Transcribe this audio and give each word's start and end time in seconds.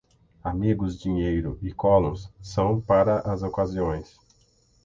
Amigos, 0.43 0.99
dinheiro 0.99 1.59
e 1.61 1.71
collons 1.71 2.27
são 2.41 2.81
para 2.81 3.19
as 3.19 3.43
ocasiões. 3.43 4.17